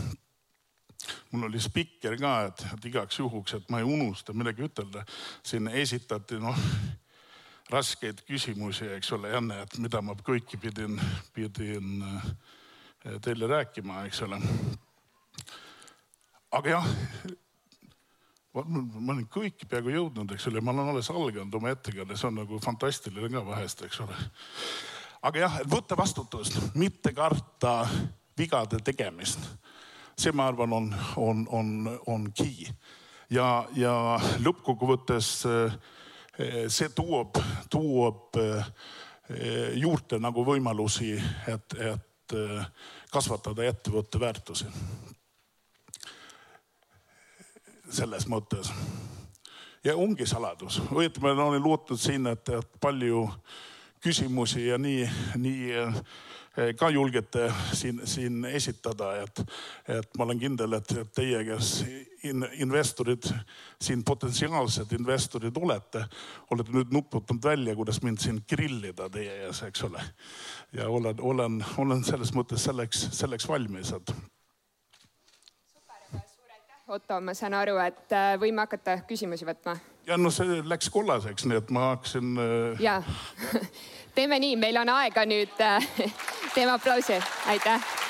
mul 1.33 1.49
oli 1.49 1.61
spikker 1.61 2.15
ka, 2.21 2.33
et, 2.47 2.65
et 2.77 2.85
igaks 2.93 3.19
juhuks, 3.19 3.57
et 3.57 3.71
ma 3.73 3.81
ei 3.81 3.87
unusta 3.89 4.35
midagi 4.37 4.69
ütelda. 4.69 5.03
siin 5.43 5.67
esitati 5.69 6.39
noh 6.39 6.59
raskeid 7.73 8.23
küsimusi, 8.29 8.87
eks 8.97 9.12
ole, 9.17 9.33
Janne, 9.33 9.62
et 9.65 9.79
mida 9.81 10.03
ma 10.05 10.15
kõiki 10.19 10.59
pidin, 10.61 10.99
pidin 11.35 12.05
eh, 12.05 13.19
teile 13.25 13.49
rääkima, 13.49 14.05
eks 14.09 14.23
ole. 14.27 14.41
Aga 16.52 16.76
jah, 16.76 16.88
ma 18.52 19.12
olen 19.14 19.25
kõiki 19.32 19.68
peaaegu 19.68 19.94
jõudnud, 19.94 20.35
eks 20.35 20.49
ole, 20.50 20.61
ma 20.61 20.75
olen 20.75 20.92
alles 20.92 21.09
alganud 21.11 21.54
oma 21.59 21.73
ettekanne, 21.73 22.16
see 22.16 22.28
on 22.28 22.40
nagu 22.42 22.61
fantastiline 22.62 23.32
ka 23.32 23.44
vahest, 23.47 23.85
eks 23.87 24.02
ole. 24.04 24.18
aga 25.23 25.47
jah, 25.47 25.59
võtta 25.71 25.97
vastutust, 25.99 26.59
mitte 26.75 27.14
karta 27.16 27.87
vigade 28.38 28.82
tegemist. 28.85 29.40
see, 30.18 30.32
ma 30.32 30.47
arvan, 30.52 30.73
on, 30.73 30.94
on, 31.16 31.47
on, 31.50 31.99
on 32.06 32.30
key 32.37 32.68
ja, 33.30 33.66
ja 33.76 33.97
lõppkokkuvõttes 34.44 35.35
Eh, 36.38 36.68
see 36.73 36.88
toob, 36.97 37.37
toob 37.68 38.38
eh, 38.40 39.75
juurde 39.76 40.16
nagu 40.16 40.44
võimalusi, 40.47 41.12
et, 41.50 41.75
et 41.76 42.37
eh, 42.38 42.87
kasvatada 43.12 43.66
ettevõtte 43.68 44.21
väärtusi. 44.21 44.71
Selles 47.91 48.29
mõttes 48.31 48.73
ja 49.85 49.97
ongi 49.97 50.27
saladus, 50.27 50.81
õieti 50.93 51.23
ma 51.23 51.33
olen 51.35 51.62
lootnud 51.62 52.01
siin, 52.01 52.27
et, 52.31 52.53
palju 52.81 53.27
küsimusi 54.03 54.67
ja 54.69 54.79
nii, 54.79 55.09
nii 55.39 55.83
Eh, 56.57 56.75
ka 56.77 56.91
julgete 56.93 57.47
siin, 57.73 58.01
siin 58.05 58.45
esitada, 58.45 59.15
et, 59.23 59.41
et 59.89 60.19
ma 60.19 60.27
olen 60.27 60.37
kindel, 60.37 60.75
et 60.77 60.91
teie, 61.17 61.39
kes 61.49 61.71
in, 62.29 62.45
investorid, 62.61 63.25
siin 63.81 64.03
potentsiaalsed 64.05 64.93
investorid 64.93 65.57
olete, 65.57 66.03
olete 66.53 66.75
nüüd 66.77 66.93
nuputanud 66.93 67.41
välja, 67.49 67.73
kuidas 67.79 68.03
mind 68.05 68.21
siin 68.21 68.43
grillida 68.45 69.09
teie 69.15 69.39
ees, 69.47 69.62
eks 69.65 69.87
ole. 69.89 70.05
ja 70.77 70.91
olen, 70.93 71.25
olen, 71.33 71.57
olen 71.81 72.05
selles 72.05 72.35
mõttes 72.37 72.69
selleks, 72.69 73.07
selleks 73.17 73.49
valmis, 73.49 73.95
et 73.97 74.12
Otto, 76.89 77.21
ma 77.21 77.31
saan 77.35 77.55
aru, 77.55 77.77
et 77.79 78.11
äh, 78.11 78.33
võime 78.43 78.65
hakata 78.65 78.97
küsimusi 79.07 79.47
võtma. 79.47 79.77
ja 80.07 80.17
no 80.19 80.33
see 80.35 80.59
läks 80.67 80.91
kollaseks, 80.91 81.47
nii 81.47 81.61
et 81.61 81.71
ma 81.71 81.93
hakkasin. 81.93 82.33
Äh, 82.43 82.83
ja 82.83 82.97
teeme 84.17 84.41
nii, 84.43 84.57
meil 84.59 84.83
on 84.83 84.91
aega 84.99 85.23
nüüd, 85.23 85.55
äh, 85.62 85.91
teeme 86.57 86.75
aplausi, 86.75 87.21
aitäh 87.47 88.01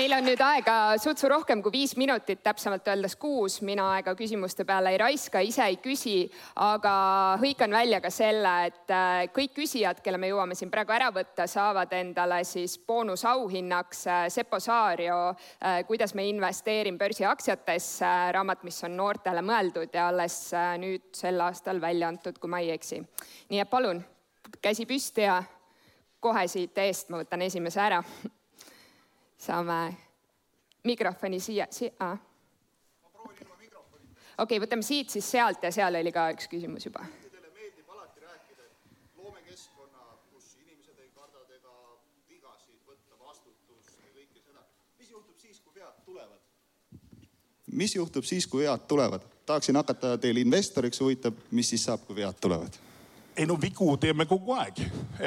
meil 0.00 0.14
on 0.16 0.24
nüüd 0.24 0.40
aega 0.40 0.74
sutsu 1.00 1.28
rohkem 1.28 1.60
kui 1.60 1.74
viis 1.74 1.90
minutit, 2.00 2.40
täpsemalt 2.44 2.86
öeldes 2.88 3.18
kuus. 3.20 3.58
mina 3.66 3.84
aega 3.96 4.14
küsimuste 4.16 4.64
peale 4.64 4.94
ei 4.94 4.98
raiska, 5.00 5.42
ise 5.44 5.66
ei 5.66 5.76
küsi, 5.82 6.14
aga 6.64 6.92
hõikan 7.42 7.74
välja 7.76 7.98
ka 8.00 8.12
selle, 8.14 8.52
et 8.70 8.94
äh, 8.96 9.26
kõik 9.34 9.52
küsijad, 9.58 10.00
kelle 10.00 10.20
me 10.22 10.30
jõuame 10.30 10.56
siin 10.56 10.72
praegu 10.72 10.94
ära 10.96 11.10
võtta, 11.12 11.44
saavad 11.50 11.92
endale 11.98 12.40
siis 12.48 12.78
boonusauhinnaks 12.86 14.06
äh, 14.06 14.22
Sepo 14.32 14.60
Saario 14.62 15.18
äh, 15.34 15.82
Kuidas 15.88 16.16
me 16.16 16.24
investeerin 16.30 16.96
börsiaktsiatesse, 16.98 18.14
raamat, 18.38 18.64
mis 18.64 18.80
on 18.88 18.96
noortele 18.96 19.44
mõeldud 19.44 19.92
ja 19.92 20.08
alles 20.08 20.40
nüüd 20.80 21.10
sel 21.12 21.44
aastal 21.44 21.80
välja 21.82 22.08
antud, 22.08 22.40
kui 22.40 22.48
ma 22.48 22.64
ei 22.64 22.72
eksi. 22.78 23.04
nii 23.52 23.64
et 23.66 23.70
palun, 23.70 24.00
käsi 24.64 24.88
püsti 24.88 25.28
ja 25.28 25.42
kohe 26.20 26.48
siit 26.48 26.86
eest 26.88 27.12
ma 27.12 27.20
võtan 27.20 27.50
esimese 27.50 27.84
ära 27.84 28.04
saame 29.40 29.96
mikrofoni 30.84 31.40
siia, 31.40 31.66
siia. 31.70 32.16
okei 33.16 33.46
okay,, 34.38 34.60
võtame 34.60 34.84
siit 34.84 35.10
siis 35.10 35.30
sealt 35.30 35.64
ja 35.64 35.72
seal 35.72 35.96
oli 36.00 36.12
ka 36.12 36.30
üks 36.34 36.48
küsimus 36.52 36.86
juba. 36.86 37.06
Mis 47.70 47.94
juhtub 47.94 48.24
siis, 48.26 48.46
kui 48.50 48.64
vead 48.66 48.82
tulevad? 48.88 49.22
tahaksin 49.46 49.76
hakata 49.76 50.18
teil 50.18 50.36
investoriks, 50.36 51.00
huvitab, 51.00 51.38
mis 51.50 51.68
siis 51.70 51.84
saab, 51.86 52.02
kui 52.06 52.16
vead 52.16 52.36
tulevad? 52.40 52.89
Ei 53.40 53.48
no 53.48 53.56
vigu 53.60 53.94
teeme 54.00 54.26
kogu 54.28 54.52
aeg, 54.58 54.82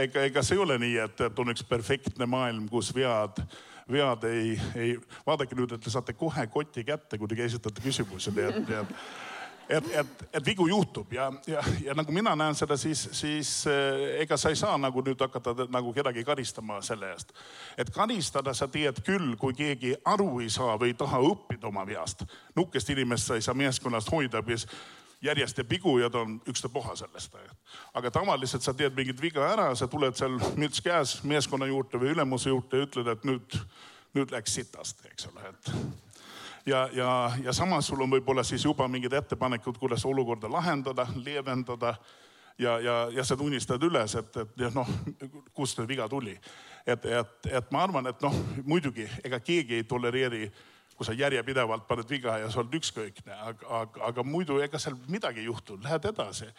ega, 0.06 0.26
ega 0.30 0.46
see 0.46 0.58
ei 0.58 0.64
ole 0.64 0.78
nii, 0.82 0.98
et, 1.08 1.28
et 1.28 1.40
on 1.40 1.54
üks 1.54 1.66
perfektne 1.68 2.30
maailm, 2.30 2.68
kus 2.70 2.94
vead 2.96 3.42
vead 3.90 4.24
ei, 4.30 4.54
ei, 4.80 4.94
vaadake 5.26 5.58
nüüd, 5.60 5.74
et 5.76 5.82
te 5.84 5.92
saate 5.92 6.14
kohe 6.16 6.46
koti 6.48 6.86
kätte, 6.88 7.18
kui 7.20 7.28
te 7.28 7.44
esitate 7.44 7.84
küsimusi, 7.84 8.32
nii 8.32 8.50
et, 8.50 8.74
et 8.80 8.98
et, 9.70 9.86
et, 9.96 10.24
et 10.34 10.46
vigu 10.46 10.68
juhtub 10.68 11.14
ja, 11.14 11.30
ja, 11.48 11.62
ja 11.84 11.94
nagu 11.96 12.12
mina 12.12 12.34
näen 12.36 12.56
seda, 12.56 12.78
siis, 12.78 13.06
siis 13.16 13.52
eh, 13.72 14.22
ega 14.24 14.38
sa 14.38 14.52
ei 14.52 14.58
saa 14.60 14.76
nagu 14.78 15.02
nüüd 15.06 15.20
hakata 15.24 15.68
nagu 15.72 15.94
kedagi 15.96 16.24
karistama 16.28 16.82
selle 16.84 17.14
eest. 17.14 17.32
et 17.78 17.90
karistada 17.94 18.54
sa 18.54 18.68
teed 18.68 19.00
küll, 19.06 19.36
kui 19.40 19.56
keegi 19.56 19.96
aru 20.06 20.42
ei 20.44 20.50
saa 20.52 20.76
või 20.80 20.92
ei 20.92 21.00
taha 21.00 21.22
õppida 21.24 21.70
oma 21.72 21.86
veast. 21.88 22.26
nukest 22.56 22.90
inimest 22.90 23.32
sa 23.32 23.40
ei 23.40 23.46
saa 23.46 23.56
meeskonnast 23.56 24.12
hoida, 24.12 24.44
kes 24.44 24.68
järjest 25.24 25.58
ja 26.02 26.10
ta 26.10 26.20
on 26.20 26.42
ükstapuha 26.48 26.96
sellest. 26.96 27.36
aga 27.94 28.12
tavaliselt 28.12 28.62
sa 28.62 28.74
teed 28.74 28.96
mingit 28.96 29.22
viga 29.22 29.48
ära, 29.48 29.76
sa 29.76 29.88
tuled 29.88 30.16
seal 30.16 30.40
müts 30.56 30.82
käes 30.82 31.24
meeskonna 31.24 31.66
juurde 31.66 31.98
või 31.98 32.12
ülemuse 32.12 32.50
juurde 32.50 32.78
ja 32.78 32.84
ütled, 32.84 33.08
et 33.08 33.24
nüüd, 33.24 33.60
nüüd 34.14 34.32
läks 34.32 34.54
sitast, 34.54 35.06
eks 35.06 35.28
ole, 35.28 35.50
et 35.50 35.72
ja, 36.66 36.90
ja, 36.94 37.32
ja 37.44 37.54
samas 37.54 37.88
sul 37.88 38.02
on 38.02 38.12
võib-olla 38.12 38.44
siis 38.44 38.66
juba 38.66 38.88
mingid 38.88 39.14
ettepanekud, 39.14 39.78
kuidas 39.78 40.06
olukorda 40.06 40.52
lahendada, 40.52 41.08
leevendada 41.16 41.96
ja, 42.58 42.80
ja, 42.80 43.08
ja 43.12 43.24
sa 43.24 43.38
tunnistad 43.38 43.84
üles, 43.84 44.16
et, 44.16 44.38
et 44.38 44.76
noh, 44.76 44.88
kust 45.54 45.80
see 45.80 45.88
viga 45.88 46.10
tuli. 46.10 46.38
et, 46.86 47.06
et, 47.06 47.50
et 47.52 47.72
ma 47.72 47.84
arvan, 47.84 48.08
et 48.08 48.22
noh, 48.22 48.36
muidugi 48.66 49.08
ega 49.24 49.40
keegi 49.40 49.82
ei 49.82 49.84
tolereeri 49.84 50.52
kui 50.98 51.06
sa 51.06 51.14
järjepidevalt 51.18 51.88
paned 51.88 52.10
viga 52.10 52.38
ja 52.42 52.50
sa 52.52 52.62
oled 52.62 52.76
ükskõikne, 52.78 53.36
aga, 53.50 53.70
aga, 53.82 54.02
aga 54.10 54.26
muidu 54.26 54.60
ega 54.64 54.80
seal 54.80 54.98
midagi 55.12 55.44
ei 55.44 55.50
juhtu, 55.50 55.80
lähed 55.84 56.06
edasi. 56.14 56.50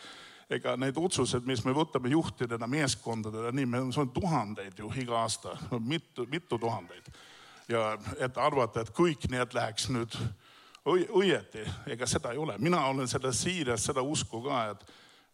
ega 0.51 0.75
need 0.77 0.99
otsused, 1.01 1.47
mis 1.49 1.63
me 1.65 1.73
võtame 1.73 2.11
juhtidena, 2.13 2.67
meeskondadena, 2.69 3.53
nii, 3.57 3.67
meil 3.67 3.87
on 3.97 4.11
tuhandeid 4.13 4.79
ju 4.79 4.91
iga 5.01 5.23
aasta, 5.23 5.57
mitu, 5.93 6.27
mitu 6.31 6.59
tuhandeid. 6.59 7.09
ja 7.69 7.99
et 8.19 8.39
arvata, 8.39 8.81
et 8.81 8.91
kõik 8.93 9.31
need 9.31 9.55
läheks 9.55 9.89
nüüd 9.89 10.19
õieti, 10.85 11.65
ega 11.87 12.07
seda 12.07 12.33
ei 12.33 12.39
ole, 12.39 12.59
mina 12.59 12.83
olen 12.87 13.09
selles 13.09 13.41
siiras 13.43 13.87
seda 13.89 14.03
usku 14.03 14.43
ka, 14.45 14.67
et 14.75 14.85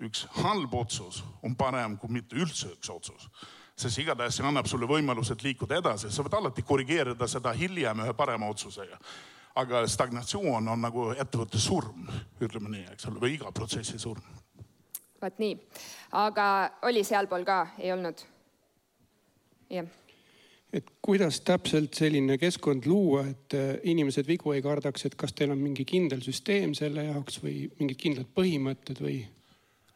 üks 0.07 0.27
halb 0.39 0.75
otsus 0.75 1.25
on 1.43 1.57
parem 1.57 1.97
kui 1.99 2.13
mitte 2.13 2.37
üldse 2.37 2.71
üks 2.77 2.91
otsus 2.91 3.27
sest 3.81 4.03
igatahes 4.03 4.39
see 4.39 4.47
annab 4.47 4.69
sulle 4.71 4.89
võimalused 4.89 5.43
liikuda 5.45 5.81
edasi, 5.81 6.11
sa 6.13 6.25
võid 6.25 6.37
alati 6.39 6.65
korrigeerida 6.67 7.29
seda 7.31 7.53
hiljem 7.57 8.05
ühe 8.05 8.15
parema 8.17 8.51
otsusega. 8.53 8.99
aga 9.61 9.81
stagnatsioon 9.89 10.69
on 10.69 10.81
nagu 10.81 11.09
ettevõtte 11.11 11.59
surm, 11.59 12.07
ütleme 12.41 12.71
nii, 12.71 12.85
eks 12.93 13.09
ole, 13.11 13.19
või 13.21 13.35
iga 13.35 13.53
protsessi 13.53 13.99
surm. 13.99 14.23
vot 15.23 15.39
nii, 15.39 15.57
aga 16.13 16.47
oli 16.83 17.05
sealpool 17.05 17.45
ka, 17.45 17.67
ei 17.79 17.93
olnud? 17.93 18.23
jah 19.71 19.97
et 20.73 20.87
kuidas 21.03 21.41
täpselt 21.43 21.95
selline 21.99 22.37
keskkond 22.39 22.87
luua, 22.87 23.25
et 23.27 23.55
äh, 23.59 23.73
inimesed 23.91 24.27
vigu 24.27 24.53
ei 24.55 24.63
kardaks, 24.63 25.05
et 25.07 25.17
kas 25.19 25.35
teil 25.35 25.51
on 25.51 25.59
mingi 25.59 25.85
kindel 25.85 26.23
süsteem 26.23 26.75
selle 26.79 27.09
jaoks 27.09 27.41
või 27.43 27.65
mingid 27.81 27.99
kindlad 27.99 28.31
põhimõtted 28.37 29.03
või 29.03 29.25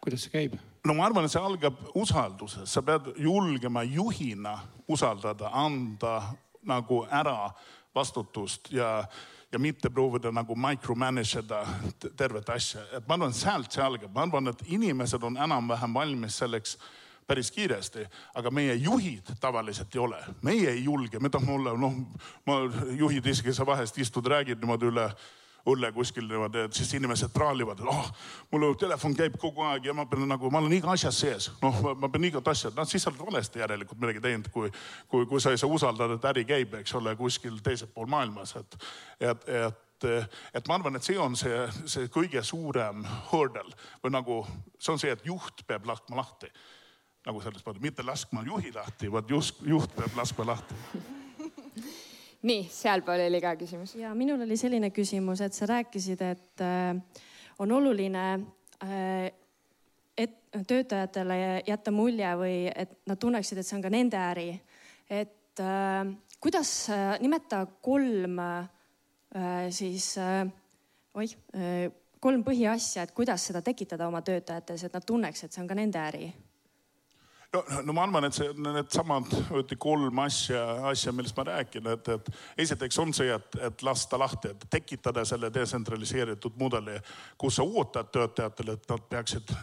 kuidas 0.03 0.27
see 0.27 0.35
käib? 0.35 0.59
No 0.85 0.95
ma 0.95 1.07
arvan, 1.07 1.29
see 1.29 1.41
algab 1.41 1.79
usaldusest, 1.97 2.69
sa 2.69 2.83
pead 2.85 3.15
julgema 3.21 3.85
juhina 3.89 4.59
usaldada, 4.89 5.49
anda 5.57 6.19
nagu 6.69 7.05
ära 7.11 7.49
vastutust 7.95 8.69
ja, 8.73 9.05
ja 9.53 9.59
mitte 9.59 9.91
proovida 9.91 10.33
nagu 10.33 10.57
micromanage 10.57 11.41
ida 11.41 11.63
tervet 12.17 12.51
asja, 12.53 12.85
et 12.99 13.09
ma 13.09 13.17
arvan, 13.17 13.33
sealt 13.37 13.73
see 13.73 13.85
algab, 13.85 14.13
ma 14.15 14.27
arvan, 14.27 14.53
et 14.53 14.67
inimesed 14.77 15.25
on 15.25 15.41
enam-vähem 15.41 15.97
valmis 15.97 16.41
selleks 16.43 16.77
päris 17.25 17.49
kiiresti, 17.55 18.05
aga 18.37 18.51
meie 18.53 18.75
juhid 18.77 19.31
tavaliselt 19.41 19.95
ei 19.97 20.03
ole, 20.05 20.19
meie 20.45 20.69
ei 20.75 20.85
julge, 20.85 21.21
me 21.21 21.31
tahame 21.33 21.55
olla, 21.57 21.73
noh, 21.81 21.97
ma 22.45 22.59
juhid 22.93 23.33
isegi 23.33 23.55
sa 23.57 23.65
vahest 23.65 23.97
istud, 23.99 24.29
räägid 24.29 24.61
niimoodi 24.61 24.93
üle 24.93 25.09
õlle 25.67 25.91
kuskil 25.97 26.27
niimoodi, 26.29 26.67
et 26.67 26.77
siis 26.77 26.91
inimesed 26.99 27.33
praalivad, 27.33 27.81
et 27.81 27.89
oh, 27.89 28.11
mul 28.53 28.75
telefon 28.81 29.15
käib 29.17 29.39
kogu 29.41 29.65
aeg 29.65 29.89
ja 29.89 29.95
ma 29.97 30.05
pean 30.09 30.27
nagu, 30.29 30.51
ma 30.53 30.61
olen 30.61 30.77
iga 30.77 30.93
asjas 30.93 31.21
sees. 31.25 31.49
noh, 31.63 31.81
ma 32.01 32.11
pean 32.13 32.29
igat 32.29 32.51
asja, 32.53 32.73
noh 32.77 32.89
siis 32.89 33.05
sa 33.05 33.13
oled 33.13 33.25
valesti 33.25 33.63
järelikult 33.63 34.01
midagi 34.01 34.23
teinud, 34.25 34.51
kui, 34.53 34.69
kui, 35.09 35.25
kui 35.31 35.41
sa 35.41 35.55
ei 35.55 35.61
saa 35.61 35.71
usaldada, 35.71 36.19
et 36.19 36.29
äri 36.33 36.45
käib, 36.49 36.77
eks 36.81 36.95
ole, 37.01 37.17
kuskil 37.17 37.59
teisel 37.65 37.89
pool 37.95 38.11
maailmas, 38.13 38.57
et, 38.61 38.79
et, 39.21 39.49
et 39.65 39.83
et 40.05 40.67
ma 40.69 40.75
arvan, 40.77 40.99
et 40.99 41.07
see 41.07 41.17
on 41.17 41.33
see, 41.39 41.63
see 41.89 42.11
kõige 42.13 42.43
suurem 42.45 43.07
hurdle 43.31 43.63
või 44.03 44.13
nagu 44.13 44.43
see 44.77 44.93
on 44.93 45.01
see, 45.01 45.15
et 45.15 45.25
juht 45.25 45.63
peab 45.65 45.87
laskma 45.89 46.19
lahti. 46.19 46.51
nagu 47.25 47.41
selles 47.41 47.65
mõttes, 47.65 47.81
mitte 47.81 48.05
laskma 48.05 48.43
juhi 48.45 48.75
lahti, 48.75 49.09
vaid 49.09 49.31
just 49.33 49.63
juht 49.65 49.95
peab 49.97 50.19
laskma 50.19 50.45
lahti 50.51 51.24
nii, 52.45 52.67
sealpool 52.71 53.25
oli 53.27 53.41
ka 53.43 53.55
küsimus. 53.61 53.95
ja 53.99 54.13
minul 54.15 54.43
oli 54.45 54.57
selline 54.61 54.91
küsimus, 54.95 55.43
et 55.45 55.57
sa 55.57 55.69
rääkisid, 55.71 56.21
et 56.23 56.65
äh, 56.65 56.93
on 57.59 57.73
oluline 57.73 58.27
äh, 58.85 59.33
et 60.19 60.37
töötajatele 60.69 61.65
jätta 61.67 61.91
mulje 61.91 62.31
või 62.39 62.59
et 62.71 63.01
nad 63.11 63.19
tunneksid, 63.19 63.59
et 63.59 63.67
see 63.67 63.79
on 63.79 63.83
ka 63.83 63.91
nende 63.91 64.21
äri. 64.21 64.49
et 65.11 65.61
äh, 65.61 66.15
kuidas 66.41 66.71
nimeta 67.21 67.65
kolm 67.83 68.41
siis 69.75 70.13
oih 71.15 71.31
kolm 72.23 72.45
põhiasja, 72.47 73.03
et 73.03 73.13
kuidas 73.17 73.49
seda 73.49 73.63
tekitada 73.65 74.07
oma 74.07 74.21
töötajates, 74.23 74.85
et 74.85 74.95
nad 74.95 75.05
tunneks, 75.05 75.43
et 75.43 75.53
see 75.53 75.63
on 75.65 75.69
ka 75.69 75.75
nende 75.75 75.99
äri 75.99 76.29
no, 77.55 77.65
no 77.85 77.93
ma 77.93 78.05
arvan, 78.05 78.27
et 78.29 78.37
see, 78.37 78.51
needsamad 78.59 79.31
kolm 79.81 80.19
asja, 80.25 80.63
asja, 80.91 81.13
millest 81.15 81.37
ma 81.39 81.47
räägin, 81.49 81.89
et, 81.95 82.09
et 82.17 82.31
esiteks 82.67 82.99
on 83.03 83.15
see, 83.17 83.31
et, 83.35 83.59
et 83.69 83.85
lasta 83.87 84.19
lahti, 84.21 84.53
et 84.55 84.67
tekitada 84.71 85.25
selle 85.29 85.53
detsentraliseeritud 85.55 86.59
mudeli, 86.61 86.99
kus 87.39 87.61
sa 87.61 87.67
ootad 87.67 88.11
töötajatele, 88.15 88.79
et 88.79 88.89
nad 88.91 89.05
peaksid, 89.11 89.55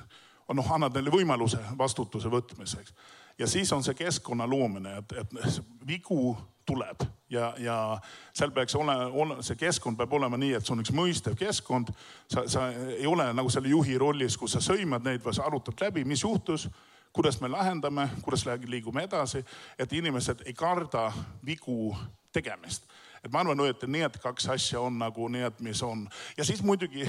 noh, 0.52 0.72
annad 0.76 0.96
neile 0.98 1.14
võimaluse 1.14 1.60
vastutuse 1.80 2.32
võtmiseks. 2.32 2.94
ja 3.40 3.48
siis 3.48 3.72
on 3.74 3.84
see 3.84 3.98
keskkonna 3.98 4.48
loomine, 4.48 4.98
et, 5.02 5.18
et 5.24 5.62
vigu 5.88 6.36
tuleb 6.66 7.04
ja, 7.32 7.54
ja 7.58 7.76
seal 8.34 8.52
peaks 8.52 8.76
olema 8.76 9.08
ole,, 9.08 9.40
see 9.44 9.58
keskkond 9.60 9.98
peab 9.98 10.14
olema 10.14 10.38
nii, 10.38 10.54
et 10.56 10.66
see 10.66 10.76
on 10.76 10.84
üks 10.84 10.94
mõistev 10.96 11.36
keskkond. 11.40 11.90
sa, 12.32 12.46
sa 12.48 12.68
ei 12.72 13.08
ole 13.08 13.32
nagu 13.34 13.50
selle 13.50 13.72
juhi 13.72 13.98
rollis, 13.98 14.38
kus 14.38 14.58
sa 14.58 14.62
sõimad 14.64 15.04
neid, 15.08 15.24
vaid 15.24 15.40
sa 15.40 15.48
arutad 15.48 15.80
läbi, 15.82 16.06
mis 16.06 16.24
juhtus 16.24 16.68
kuidas 17.14 17.42
me 17.42 17.48
lahendame, 17.48 18.10
kuidas 18.22 18.46
liigume 18.46 19.04
edasi, 19.04 19.44
et 19.80 19.94
inimesed 19.94 20.46
ei 20.46 20.54
karda 20.54 21.12
vigu 21.46 21.96
tegemist 22.34 22.88
et 23.24 23.32
ma 23.32 23.44
arvan, 23.44 23.60
et 23.70 23.84
need 23.88 24.18
kaks 24.22 24.48
asja 24.50 24.82
on 24.82 24.98
nagu 25.00 25.28
need, 25.30 25.60
mis 25.62 25.82
on 25.86 26.08
ja 26.38 26.46
siis 26.46 26.64
muidugi 26.64 27.06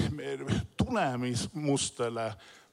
tulemustele 0.77 2.27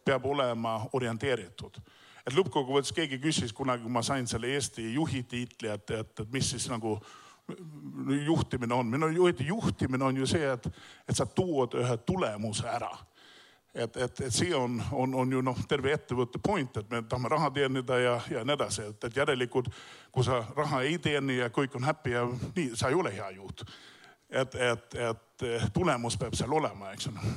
peab 0.04 0.26
olema 0.26 0.80
orienteeritud. 0.92 1.80
et 2.26 2.36
lõppkokkuvõttes 2.36 2.92
keegi 2.92 3.18
küsis 3.18 3.52
kunagi, 3.52 3.82
kui 3.82 3.92
ma 3.92 4.02
sain 4.02 4.26
selle 4.26 4.52
Eesti 4.54 4.92
juhi 4.94 5.22
tiitli, 5.22 5.68
et, 5.68 5.90
et, 5.90 6.20
et 6.20 6.32
mis 6.32 6.50
siis 6.50 6.68
nagu 6.68 6.98
juhtimine 8.26 8.74
on. 8.74 8.86
minu 8.86 9.08
juhtimine 9.40 10.04
on 10.04 10.16
ju 10.16 10.26
see, 10.26 10.52
et, 10.52 10.66
et 11.08 11.16
sa 11.16 11.26
tood 11.26 11.74
ühe 11.80 11.96
tulemuse 12.06 12.68
ära 12.68 12.92
et, 13.74 13.96
et, 13.96 14.20
et 14.20 14.34
see 14.34 14.54
on, 14.56 14.82
on, 14.92 15.14
on 15.14 15.32
ju 15.32 15.42
noh, 15.44 15.58
terve 15.68 15.92
ettevõtte 15.94 16.40
point, 16.42 16.76
et 16.76 16.90
me 16.90 17.02
tahame 17.02 17.30
raha 17.30 17.50
teenida 17.54 17.98
ja, 18.00 18.16
ja 18.30 18.44
nii 18.44 18.56
edasi, 18.56 18.88
et, 18.90 19.04
et 19.06 19.20
järelikult 19.22 19.70
kui 20.12 20.26
sa 20.26 20.42
raha 20.56 20.82
ei 20.88 20.98
teeni 20.98 21.38
ja 21.38 21.50
kõik 21.54 21.76
on 21.78 21.86
happy 21.86 22.14
ja 22.16 22.26
nii, 22.26 22.72
sa 22.74 22.90
ei 22.90 22.98
ole 22.98 23.14
hea 23.14 23.30
juht. 23.38 23.64
et, 24.30 24.54
et, 24.54 24.94
et 24.94 25.72
tulemus 25.74 26.16
peab 26.18 26.34
seal 26.38 26.52
olema, 26.52 26.92
eks 26.94 27.10
ole. 27.10 27.34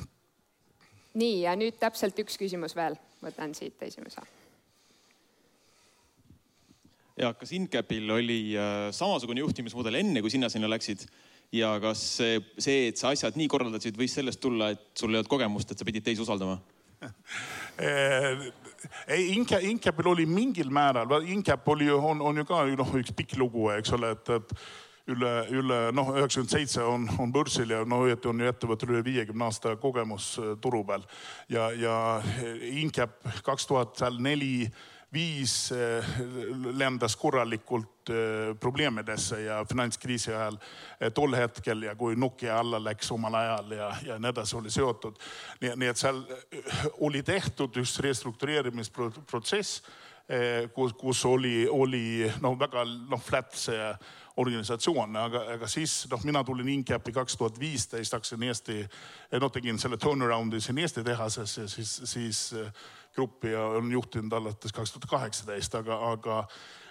nii 1.14 1.42
ja 1.46 1.56
nüüd 1.58 1.78
täpselt 1.82 2.20
üks 2.20 2.38
küsimus 2.38 2.76
veel, 2.76 2.98
võtan 3.22 3.54
siit 3.58 3.82
esimese 3.82 4.26
ja 7.18 7.34
kas 7.38 7.52
Incapil 7.54 8.10
oli 8.10 8.58
äh, 8.58 8.90
samasugune 8.92 9.44
juhtimismudel 9.46 10.02
enne, 10.02 10.22
kui 10.22 10.34
sina 10.34 10.50
sinna 10.50 10.70
läksid 10.70 11.06
ja 11.54 11.74
kas 11.84 12.02
see, 12.18 12.88
et 12.90 13.00
sa 13.00 13.14
asjad 13.14 13.38
nii 13.40 13.50
korraldasid, 13.52 13.98
võis 14.00 14.16
sellest 14.18 14.42
tulla, 14.44 14.72
et 14.74 14.86
sul 14.98 15.14
ei 15.14 15.22
olnud 15.22 15.32
kogemust, 15.32 15.72
et 15.72 15.80
sa 15.80 15.88
pidid 15.88 16.06
teisi 16.06 16.24
usaldama? 16.24 16.60
Ei, 19.08 19.32
Inca, 19.34 19.58
Incapil 19.64 20.08
oli 20.12 20.26
mingil 20.28 20.70
määral, 20.74 21.12
Incap 21.32 21.68
oli 21.72 21.90
on, 21.92 22.22
on 22.22 22.42
ju 22.42 22.46
ka 22.48 22.64
noh, 22.78 22.96
üks 23.00 23.14
pikk 23.16 23.38
lugu, 23.40 23.70
eks 23.74 23.94
ole, 23.96 24.12
et, 24.16 24.32
et 24.36 24.54
üle, 25.12 25.32
üle 25.52 25.80
noh, 25.96 26.12
üheksakümmend 26.16 26.52
seitse 26.52 26.84
on, 26.88 27.08
on 27.20 27.32
börsil 27.34 27.74
ja 27.76 27.82
no 27.88 28.04
õieti 28.06 28.30
on 28.32 28.40
ju 28.40 28.50
ettevõttel 28.52 28.94
üle 28.94 29.04
viiekümne 29.06 29.48
aasta 29.50 29.76
kogemus 29.82 30.34
eh, 30.40 30.54
turu 30.64 30.84
peal. 30.88 31.04
Ja, 31.52 31.70
ja 31.76 31.96
Incap 32.72 33.20
kaks 33.44 33.68
tuhat 33.70 33.98
seal 34.00 34.20
neli 34.24 34.68
viis 35.14 35.72
eh, 35.72 36.06
lendas 36.74 37.16
korralikult 37.16 38.10
eh, 38.10 38.56
probleemidesse 38.60 39.42
ja 39.44 39.66
finantskriisi 39.70 40.34
ajal 40.34 40.58
eh, 41.00 41.12
tol 41.14 41.36
hetkel 41.38 41.86
ja 41.88 41.96
kui 41.96 42.16
Nokia 42.16 42.60
alla 42.60 42.82
läks 42.84 43.12
omal 43.14 43.38
ajal 43.38 43.76
ja, 43.78 43.92
ja 44.06 44.18
nii 44.20 44.32
edasi 44.34 44.58
oli 44.58 44.72
seotud. 44.74 45.20
nii 45.62 45.90
et 45.90 46.02
seal 46.02 46.24
oli 47.06 47.24
tehtud 47.24 47.78
üks 47.84 48.00
restruktureerimisprotsess, 48.04 49.84
kus, 50.74 50.94
kus 50.96 51.26
oli, 51.28 51.68
oli 51.70 52.32
noh, 52.42 52.54
väga 52.60 52.86
noh, 53.12 53.20
flat 53.22 53.54
see 53.60 53.88
organisatsioon, 54.40 55.18
aga, 55.20 55.42
aga 55.58 55.68
siis 55.70 56.08
noh, 56.10 56.24
mina 56.26 56.42
tulin 56.48 56.70
Incapi 56.74 57.12
kaks 57.14 57.36
tuhat 57.38 57.60
viisteist, 57.60 58.16
hakkasin 58.16 58.48
Eesti, 58.48 58.80
noh 59.44 59.52
tegin 59.54 59.78
selle 59.82 60.00
turnaround'i 60.02 60.62
siin 60.64 60.80
Eesti 60.82 61.04
tehases 61.06 61.58
ja 61.60 61.68
siis, 61.70 61.92
siis 62.10 62.40
gruppi 63.16 63.52
ja 63.54 63.66
on 63.80 63.92
juhtinud 63.92 64.34
alates 64.34 64.74
kaks 64.74 64.96
tuhat 64.96 65.10
kaheksateist, 65.10 65.76
aga, 65.76 66.00
aga 66.12 66.40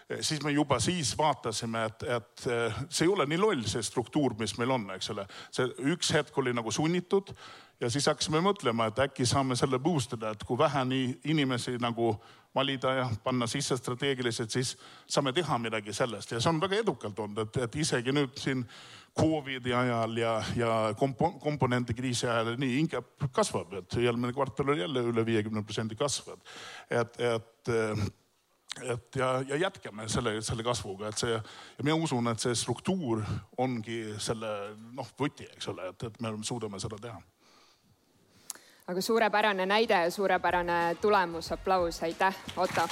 eh, 0.09 0.21
siis 0.21 0.43
me 0.45 0.53
juba 0.55 0.79
siis 0.81 1.15
vaatasime, 1.19 1.85
et, 1.91 2.07
et 2.19 2.47
eh, 2.47 2.81
see 2.89 3.07
ei 3.09 3.13
ole 3.13 3.27
nii 3.31 3.41
loll, 3.43 3.67
see 3.71 3.83
struktuur, 3.83 4.37
mis 4.39 4.57
meil 4.59 4.75
on, 4.79 4.89
eks 4.97 5.13
ole. 5.15 5.27
see 5.51 5.69
üks 5.95 6.13
hetk 6.17 6.39
oli 6.39 6.55
nagu 6.57 6.71
sunnitud 6.75 7.35
ja 7.83 7.91
siis 7.91 8.07
hakkasime 8.07 8.41
mõtlema, 8.45 8.87
et 8.89 9.01
äkki 9.03 9.27
saame 9.27 9.57
selle 9.59 9.81
boost 9.83 10.15
ida, 10.15 10.33
et 10.33 10.45
kui 10.47 10.59
vähe 10.59 10.85
nii 10.87 11.09
inimesi 11.35 11.75
nagu 11.83 12.15
valida 12.55 12.95
ja 12.95 13.07
panna 13.25 13.49
sisse 13.49 13.77
strateegiliselt, 13.81 14.53
siis 14.53 14.75
saame 15.11 15.33
teha 15.33 15.59
midagi 15.59 15.95
sellest. 15.97 16.35
Ja 16.35 16.41
see 16.41 16.53
on 16.53 16.61
väga 16.63 16.83
edukalt 16.83 17.19
olnud, 17.25 17.47
et, 17.47 17.63
et 17.67 17.79
isegi 17.83 18.15
nüüd 18.15 18.37
siin 18.39 18.65
Covidi 19.19 19.75
ajal 19.77 20.17
ja, 20.17 20.37
ja 20.57 20.71
kompo, 20.97 21.35
komponendikriisi 21.43 22.29
ajal 22.29 22.55
nii 22.61 22.79
hinge 22.79 23.03
kasvab, 23.35 23.75
et 23.83 23.99
eelmine 24.01 24.33
kvartal 24.33 24.73
oli 24.73 24.85
jälle 24.85 25.05
üle 25.11 25.27
viiekümne 25.27 25.65
protsendi 25.67 25.99
kasv, 26.01 26.31
et, 26.89 27.21
et, 27.21 27.75
et 28.87 29.21
ja, 29.21 29.35
ja 29.49 29.61
jätkame 29.67 30.09
selle, 30.09 30.39
selle 30.45 30.65
kasvuga, 30.65 31.11
et 31.11 31.21
see 31.21 31.35
ja 31.35 31.43
mina 31.83 31.99
usun, 31.99 32.31
et 32.33 32.41
see 32.41 32.57
struktuur 32.57 33.21
ongi 33.61 34.01
selle 34.23 34.55
noh, 34.97 35.13
võti, 35.19 35.51
eks 35.57 35.73
ole, 35.75 35.93
et, 35.93 36.09
et 36.09 36.21
me 36.25 36.37
suudame 36.47 36.81
seda 36.81 37.01
teha 37.03 37.21
aga 38.87 39.01
suurepärane 39.01 39.67
näide 39.67 39.95
ja 39.95 40.11
suurepärane 40.11 40.97
tulemus, 41.01 41.53
aplaus, 41.53 42.03
aitäh, 42.03 42.37
Otto. 42.57 42.89